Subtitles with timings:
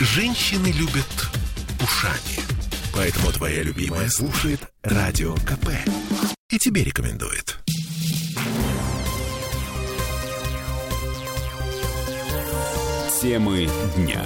[0.00, 1.28] Женщины любят
[1.82, 2.38] ушами.
[2.94, 5.70] Поэтому твоя любимая слушает Радио КП.
[6.50, 7.58] И тебе рекомендует.
[13.20, 14.24] Темы дня.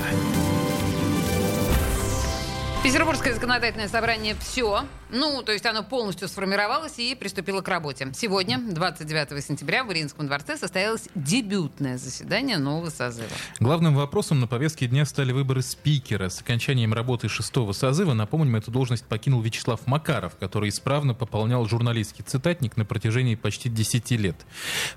[2.84, 4.84] Петербургское законодательное собрание все.
[5.12, 8.10] Ну, то есть оно полностью сформировалось и приступило к работе.
[8.14, 13.28] Сегодня, 29 сентября, в Мариинском дворце состоялось дебютное заседание нового созыва.
[13.60, 16.30] Главным вопросом на повестке дня стали выборы спикера.
[16.30, 22.24] С окончанием работы шестого созыва, напомним, эту должность покинул Вячеслав Макаров, который исправно пополнял журналистский
[22.24, 24.36] цитатник на протяжении почти 10 лет.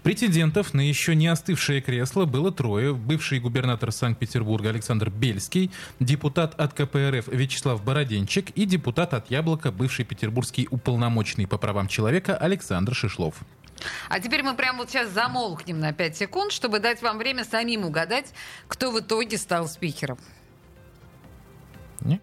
[0.02, 2.94] Претендентов на еще не остывшее кресло было трое.
[2.94, 10.05] Бывший губернатор Санкт-Петербурга Александр Бельский, депутат от КПРФ Вячеслав Бороденчик и депутат от Яблока, бывший
[10.06, 13.36] петербургский уполномоченный по правам человека Александр Шишлов.
[14.10, 17.86] А теперь мы прямо вот сейчас замолкнем на 5 секунд, чтобы дать вам время самим
[17.86, 18.34] угадать,
[18.68, 20.18] кто в итоге стал спикером.
[22.02, 22.22] Не?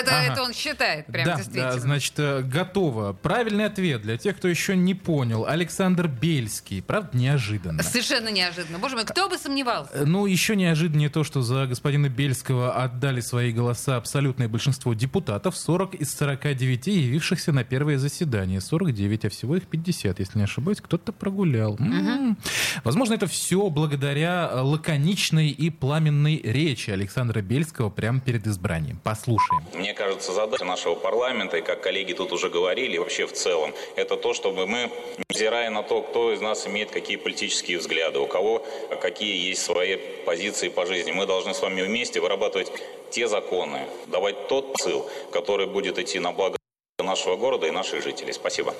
[0.00, 0.32] Это, Ага.
[0.32, 1.72] это он считает, прям да, действительно.
[1.72, 3.12] да, значит, э, готово.
[3.12, 5.44] Правильный ответ для тех, кто еще не понял.
[5.46, 6.82] Александр Бельский.
[6.82, 7.82] Правда, неожиданно.
[7.82, 8.78] Совершенно неожиданно.
[8.78, 9.90] Боже мой, кто бы сомневался?
[9.94, 15.56] Э, Ну, еще неожиданнее то, что за господина Бельского отдали свои голоса абсолютное большинство депутатов,
[15.56, 18.60] 40 из 49 явившихся на первое заседание.
[18.60, 21.76] 49, а всего их 50, если не ошибаюсь, кто-то прогулял.
[21.78, 22.38] М.
[22.84, 29.00] Возможно, это все благодаря э, лаконичной и пламенной речи Александра Бельского прямо перед избранием.
[29.02, 29.62] Послушаем.
[29.74, 34.16] Мне кажется, задача нашего парламента, и как коллеги тут уже говорили, вообще в целом, это
[34.16, 34.90] то, чтобы мы,
[35.28, 38.64] невзирая на то, кто из нас имеет какие политические взгляды, у кого
[39.00, 42.70] какие есть свои позиции по жизни, мы должны с вами вместе вырабатывать
[43.10, 46.56] те законы, давать тот посыл, который будет идти на благо
[46.98, 48.32] нашего города и наших жителей.
[48.32, 48.74] Спасибо.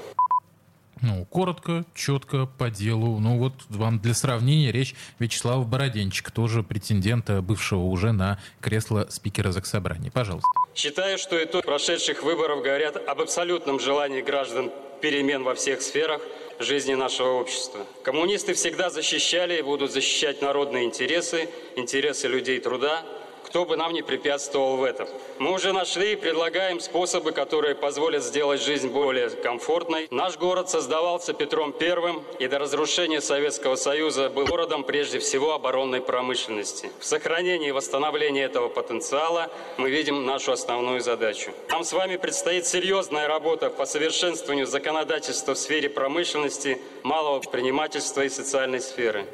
[1.03, 3.19] Ну, коротко, четко, по делу.
[3.19, 9.53] Ну, вот вам для сравнения речь Вячеслава Бороденчика, тоже претендента, бывшего уже на кресло спикера
[9.53, 10.11] Заксобрания.
[10.11, 10.49] Пожалуйста.
[10.75, 16.21] Считаю, что итоги прошедших выборов говорят об абсолютном желании граждан перемен во всех сферах
[16.59, 17.87] жизни нашего общества.
[18.03, 23.05] Коммунисты всегда защищали и будут защищать народные интересы, интересы людей труда,
[23.49, 25.09] кто бы нам не препятствовал в этом.
[25.39, 30.07] Мы уже нашли и предлагаем способы, которые позволят сделать жизнь более комфортной.
[30.11, 36.03] Наш город создавался Петром Первым и до разрушения Советского Союза был городом прежде всего оборонной
[36.03, 36.91] промышленности.
[37.01, 41.51] В сохранении и восстановлении этого потенциала мы видим нашу основную задачу.
[41.71, 48.29] Нам с вами предстоит серьезная работа по совершенствованию законодательства в сфере промышленности, малого предпринимательства и
[48.29, 49.25] социальной сферы.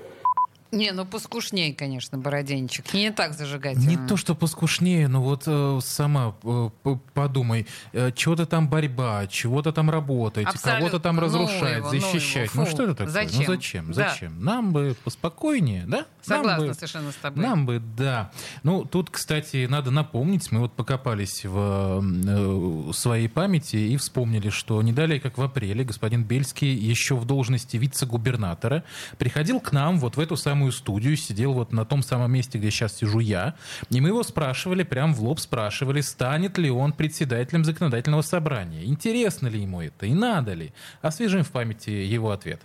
[0.72, 2.92] Не, ну поскушнее, конечно, Бороденчик.
[2.94, 3.88] Не так зажигательно.
[3.88, 6.68] Не то, что поскушнее, но вот э, сама э,
[7.14, 10.78] подумай, э, чего-то там борьба, чего-то там работать, Абсолютно.
[10.80, 12.52] кого-то там Ну разрушать, его, ну защищать.
[12.52, 12.64] его.
[12.64, 13.12] Ну, что это такое?
[13.12, 13.38] Зачем?
[13.38, 13.86] Ну зачем?
[13.92, 14.08] Да.
[14.10, 14.44] Зачем?
[14.44, 16.06] Нам бы поспокойнее, да?
[16.26, 17.42] Нам Согласна бы- совершенно с тобой.
[17.44, 18.32] Нам бы, да.
[18.64, 24.82] Ну, тут, кстати, надо напомнить, мы вот покопались в э, своей памяти и вспомнили, что
[24.82, 28.82] не далее, как в апреле, господин Бельский еще в должности вице-губернатора
[29.18, 32.70] приходил к нам вот в эту самую студию, сидел вот на том самом месте, где
[32.70, 33.54] сейчас сижу я,
[33.90, 39.48] и мы его спрашивали, прям в лоб спрашивали, станет ли он председателем законодательного собрания, интересно
[39.48, 40.72] ли ему это и надо ли.
[41.02, 42.60] Освежим в памяти его ответ.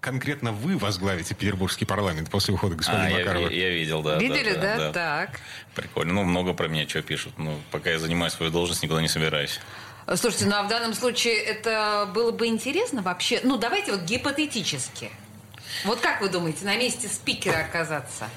[0.00, 3.48] Конкретно вы возглавите Петербургский парламент после ухода господина А, я, Макарова.
[3.50, 4.16] я- я видел, да.
[4.16, 4.76] Видели, да?
[4.78, 4.92] да?
[4.92, 5.40] Так.
[5.74, 6.12] Прикольно.
[6.14, 7.32] Ну, много про меня что пишут.
[7.36, 9.58] Ну, пока я занимаю свою должность, никуда не собираюсь.
[10.14, 13.40] Слушайте, ну а в данном случае это было бы интересно вообще?
[13.42, 15.10] Ну, давайте вот гипотетически.
[15.84, 18.28] Вот как вы думаете, на месте спикера оказаться?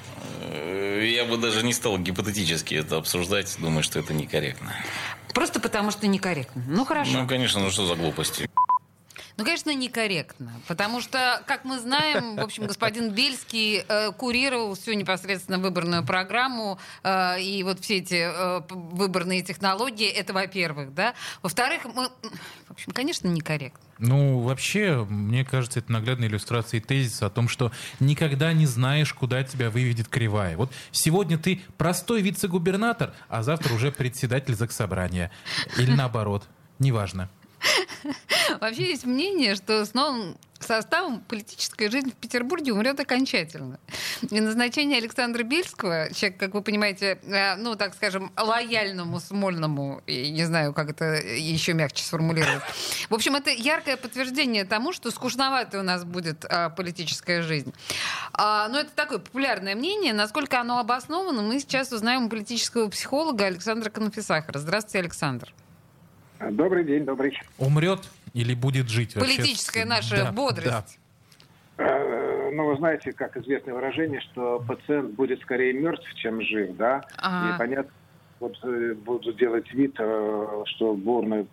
[0.42, 3.56] Э, Я бы даже не стал гипотетически это обсуждать.
[3.60, 4.74] Думаю, что это некорректно.
[5.34, 6.64] Просто потому что некорректно.
[6.68, 7.12] Ну, хорошо.
[7.14, 8.50] Ну, конечно, ну что за глупости?
[9.38, 14.94] Ну, конечно, некорректно, потому что, как мы знаем, в общем, господин Бельский э, курировал всю
[14.94, 21.14] непосредственно выборную программу э, и вот все эти э, выборные технологии, это во-первых, да.
[21.42, 22.10] Во-вторых, мы,
[22.68, 23.82] в общем, конечно, некорректно.
[24.02, 29.44] Ну, вообще, мне кажется, это наглядная иллюстрация тезиса о том, что никогда не знаешь, куда
[29.44, 30.58] тебя выведет кривая.
[30.58, 35.32] Вот сегодня ты простой вице-губернатор, а завтра уже председатель заксобрания.
[35.78, 36.44] Или наоборот.
[36.80, 37.30] Неважно.
[38.60, 43.80] Вообще есть мнение, что с новым составом политическая жизнь в Петербурге умрет окончательно.
[44.30, 50.30] И назначение Александра Бельского, человек, как вы понимаете, э, ну, так скажем, лояльному, смольному, и
[50.32, 52.62] не знаю, как это еще мягче сформулировать.
[53.10, 57.74] В общем, это яркое подтверждение тому, что скучноватая у нас будет а, политическая жизнь.
[58.34, 60.14] А, но это такое популярное мнение.
[60.14, 64.60] Насколько оно обосновано, мы сейчас узнаем у политического психолога Александра Конфисахара.
[64.60, 65.54] Здравствуйте, Александр.
[66.40, 67.40] Добрый день, добрый.
[67.58, 68.02] Умрет
[68.34, 69.38] или будет жить вообще?
[69.38, 70.70] Политическая наша Да, бодрость.
[70.70, 70.86] да.
[72.52, 77.04] Э, ну, вы знаете, как известное выражение, что пациент будет скорее мертв, чем жив, да?
[77.18, 77.56] Ага.
[77.56, 77.92] И понятно,
[78.40, 81.46] вот э, буду делать вид, э, что бурная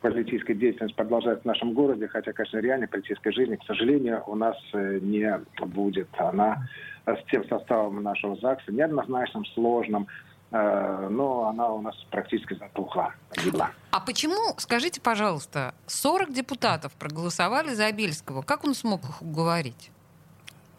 [0.00, 4.56] политическая деятельность продолжается в нашем городе, хотя, конечно, реальной политической жизни, к сожалению, у нас
[4.72, 6.08] э, не будет.
[6.18, 6.66] Она
[7.06, 10.08] с тем составом нашего ЗАГСа, неоднозначным, сложным,
[10.50, 13.70] но она у нас практически затухла, погибла.
[13.92, 18.42] А почему, скажите, пожалуйста, 40 депутатов проголосовали за Бельского?
[18.42, 19.92] Как он смог их уговорить?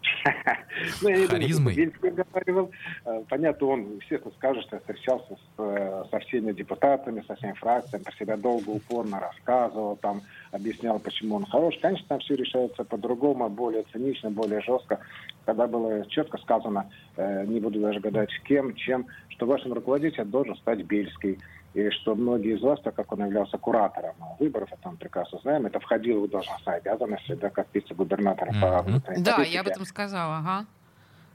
[0.00, 0.17] я не думаю,
[1.28, 1.74] Харизмой.
[1.74, 2.70] Бельский говорил.
[3.04, 8.02] Э, Понятно, он, естественно, скажет, что встречался с, э, со всеми депутатами, со всеми фракциями,
[8.04, 10.22] про себя долго, упорно рассказывал, там,
[10.52, 11.78] объяснял, почему он хорош.
[11.80, 14.98] Конечно, там все решается по-другому, более цинично, более жестко.
[15.44, 20.56] Когда было четко сказано, э, не буду даже гадать, кем, чем, что вашим руководителем должен
[20.56, 21.38] стать Бельский.
[21.78, 25.64] И что многие из вас, так как он являлся куратором выборов, это мы прекрасно знаем,
[25.66, 28.82] это входило в должностные обязанности, да, как вице-губернатора по Мгм.
[28.82, 29.54] внутренней Да, политике.
[29.54, 30.66] я об этом сказала, ага.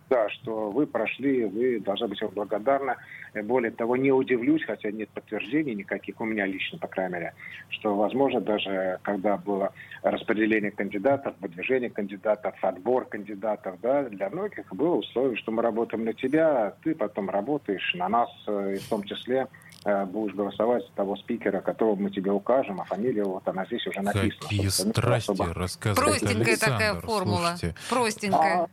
[0.10, 2.98] Да, что вы прошли, вы должны быть вам благодарны.
[3.34, 7.34] Э, Более того, не удивлюсь, хотя нет подтверждений никаких у меня лично, по крайней мере,
[7.69, 9.72] что, возможно, даже когда было
[10.04, 16.13] распределение кандидатов, выдвижение кандидатов, отбор кандидатов, да, для многих было условие, что мы работаем на
[16.13, 19.48] тебя, а ты потом работаешь на нас, э, и в том числе
[20.06, 24.01] будешь голосовать за того спикера, которого мы тебе укажем, а фамилия вот она здесь уже
[24.01, 24.30] написана.
[24.41, 27.06] Какие Собственно, страсти особо- рассказывает Простенькая такая Александр.
[27.06, 27.47] формула.
[27.57, 28.62] Слушайте, Простенькая.
[28.63, 28.68] А,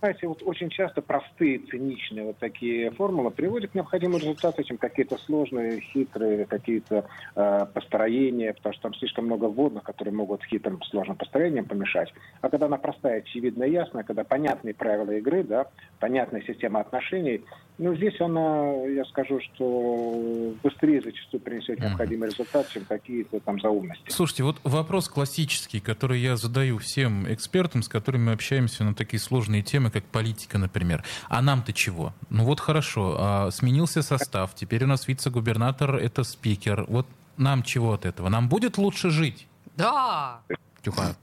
[0.00, 5.16] знаете, вот очень часто простые, циничные вот такие формулы приводят к необходимому результату, чем какие-то
[5.16, 7.04] сложные, хитрые какие-то
[7.36, 12.12] э, построения, потому что там слишком много вводных, которые могут хитрым, сложным построением помешать.
[12.40, 15.66] А когда она простая, очевидная, ясная, когда понятные правила игры, да,
[16.00, 17.44] понятная система отношений,
[17.82, 24.04] ну, здесь она, я скажу, что быстрее зачастую принесет необходимый результат, чем какие-то там заумности.
[24.08, 29.20] Слушайте, вот вопрос классический, который я задаю всем экспертам, с которыми мы общаемся на такие
[29.20, 31.04] сложные темы, как политика, например.
[31.28, 32.14] А нам-то чего?
[32.30, 36.84] Ну вот хорошо, а, сменился состав, теперь у нас вице-губернатор— это спикер.
[36.88, 37.06] Вот
[37.36, 38.28] нам чего от этого?
[38.28, 39.48] Нам будет лучше жить?
[39.76, 40.40] Да.
[40.82, 41.14] Тюха.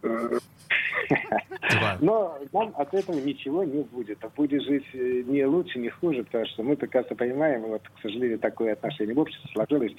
[2.02, 4.24] Но нам от этого ничего не будет.
[4.24, 8.02] А будет жить э, не лучше, не хуже, потому что мы прекрасно понимаем, вот, к
[8.02, 9.94] сожалению, такое отношение в обществе сложилось,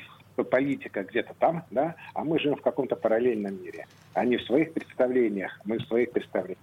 [0.45, 3.87] политика где-то там, да, а мы живем в каком-то параллельном мире.
[4.15, 6.59] Они в своих представлениях, мы в своих представлениях.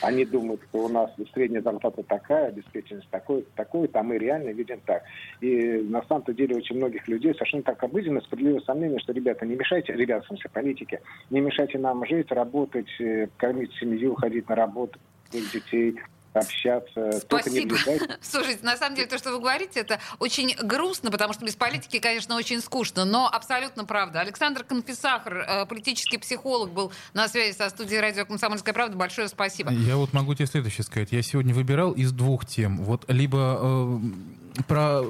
[0.00, 4.80] Они думают, что у нас средняя зарплата такая, обеспеченность такой, такой, а мы реально видим
[4.86, 5.02] так.
[5.40, 9.56] И на самом-то деле очень многих людей совершенно так обыденно, справедливое сомнение, что, ребята, не
[9.56, 11.00] мешайте, ребята, в смысле политики,
[11.30, 14.98] не мешайте нам жить, работать, э, кормить семью, ходить на работу,
[15.32, 15.98] детей,
[16.38, 17.20] общаться.
[17.20, 17.76] Спасибо.
[18.22, 21.98] Слушайте, на самом деле то, что вы говорите, это очень грустно, потому что без политики,
[21.98, 24.20] конечно, очень скучно, но абсолютно правда.
[24.20, 28.96] Александр Конфисахар, э, политический психолог, был на связи со студией радио «Комсомольская правда».
[28.96, 29.70] Большое спасибо.
[29.70, 31.12] Я вот могу тебе следующее сказать.
[31.12, 32.78] Я сегодня выбирал из двух тем.
[32.78, 33.98] Вот либо э,
[34.66, 35.02] про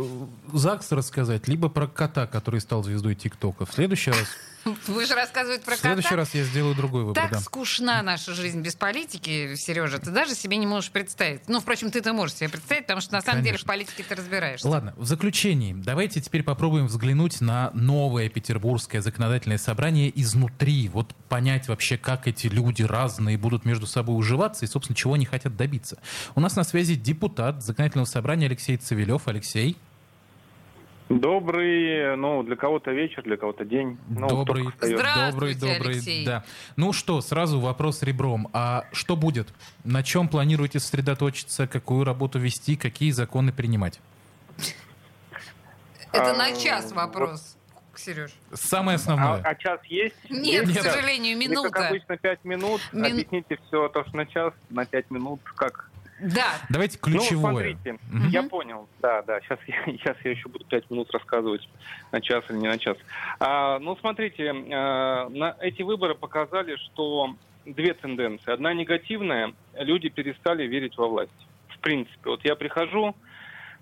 [0.53, 3.67] ЗАГС рассказать, либо про кота, который стал звездой ТикТока.
[3.67, 4.29] В следующий раз,
[4.87, 6.17] Вы же рассказываете про в следующий кота.
[6.17, 7.23] раз я сделаю другой выбор.
[7.23, 7.41] Так да.
[7.41, 11.49] скучна наша жизнь без политики, Сережа, ты даже себе не можешь представить.
[11.49, 13.69] Ну, впрочем, ты-то можешь себе представить, потому что на самом деле в Конечно.
[13.69, 14.69] политике ты разбираешься.
[14.69, 20.89] Ладно, в заключении, давайте теперь попробуем взглянуть на новое петербургское законодательное собрание изнутри.
[20.89, 25.25] Вот понять вообще, как эти люди разные будут между собой уживаться и, собственно, чего они
[25.25, 25.99] хотят добиться.
[26.35, 29.29] У нас на связи депутат законодательного собрания Алексей Цивилев.
[29.29, 29.77] Алексей,
[31.09, 33.97] Добрый, ну, для кого-то вечер, для кого-то день.
[34.09, 36.27] Ну, добрый, добрый, добрый, Алексей.
[36.27, 36.45] да.
[36.77, 38.49] Ну что, сразу вопрос ребром.
[38.53, 39.49] А что будет?
[39.85, 41.67] На чем планируете сосредоточиться?
[41.67, 42.77] Какую работу вести?
[42.77, 44.01] Какие законы принимать?
[46.13, 47.57] Это А, на час вот- вопрос,
[47.95, 48.33] Сереж.
[48.53, 49.41] Самое А, основное.
[49.43, 50.15] а час есть?
[50.31, 50.95] Нет, Есть к час?
[50.95, 51.71] сожалению, минута.
[51.71, 52.81] как обычно, пять минут.
[52.93, 55.91] Мин- Объясните все то, что на час, на пять минут, как...
[56.21, 56.47] Да.
[56.69, 57.53] Давайте Ну, ключевое.
[57.53, 58.29] смотрите, Мгм.
[58.29, 58.89] я понял.
[59.01, 61.69] Да, да, сейчас я, сейчас я еще буду пять минут рассказывать
[62.13, 62.97] на час или не на час.
[63.41, 64.53] А, ну, смотрите, э,
[65.29, 67.35] на, эти выборы показали, что
[67.67, 68.51] две тенденции.
[68.53, 71.31] Одна негативная, люди перестали верить во власть.
[71.69, 73.15] В принципе, вот я прихожу,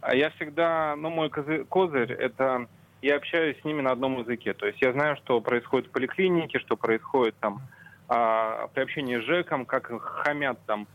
[0.02, 2.66] а я всегда, ну, мой козы- козырь, это
[3.00, 4.52] я общаюсь с ними на одном языке.
[4.52, 7.62] То есть я знаю, что происходит в поликлинике, что происходит там
[8.08, 10.86] а, при общении с ЖЭКом, как хамят там, а,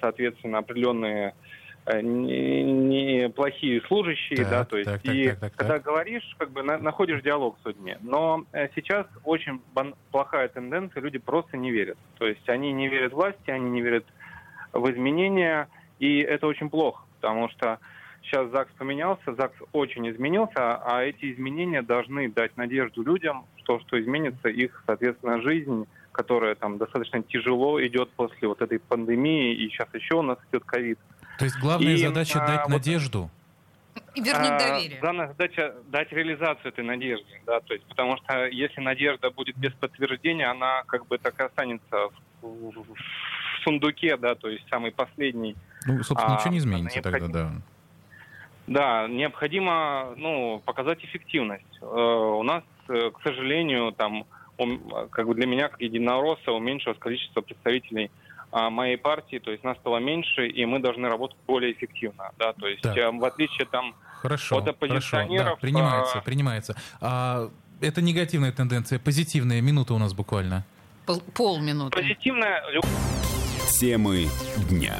[0.00, 1.34] соответственно, определенные
[1.86, 5.74] э, не- не плохие служащие, Так, да, то есть так, так, и так, так, когда
[5.76, 5.84] так.
[5.84, 7.96] говоришь, как бы на- находишь диалог с людьми.
[8.02, 11.96] Но э, сейчас очень бан- плохая тенденция, люди просто не верят.
[12.18, 14.04] То есть они не верят власти, они не верят
[14.72, 17.78] в изменения, и это очень плохо, потому что
[18.22, 23.98] сейчас ЗАГС поменялся, ЗАГС очень изменился, а эти изменения должны дать надежду людям, что, что
[23.98, 25.86] изменится их, соответственно, жизнь,
[26.18, 30.64] которая там достаточно тяжело идет после вот этой пандемии, и сейчас еще у нас идет
[30.64, 30.98] ковид.
[31.38, 33.30] То есть главная И, задача а, дать вот- надежду.
[34.16, 34.98] И вернуть А, доверие.
[35.00, 39.72] Главная задача дать реализацию этой надежды, да, то есть, потому что если надежда будет без
[39.74, 42.08] подтверждения, она как бы так и останется
[42.42, 45.54] в, в- в сундуке, да, то есть самый последний.
[45.86, 47.32] Ну, собственно, А, ничего не изменится необходимо.
[47.32, 47.62] тогда, да.
[48.66, 51.78] Да, необходимо, ну, показать эффективность.
[51.80, 54.26] Э, у нас, э, к сожалению, там,
[54.58, 58.10] ум- как бы для меня, как единоросса, уменьшилось количество представителей
[58.50, 62.52] а, моей партии, то есть нас стало меньше, и мы должны работать более эффективно, да,
[62.54, 62.96] то есть Так.
[62.96, 66.76] э, в отличие там Хорошо, от хорошо, да, оппозиционеров, принимается, а- принимается.
[67.00, 67.50] А,
[67.80, 70.64] это негативная тенденция, позитивная минута у нас буквально.
[71.06, 71.96] Пол- полминуты.
[72.00, 72.62] позитивная
[73.78, 74.26] Темы
[74.70, 74.96] дня.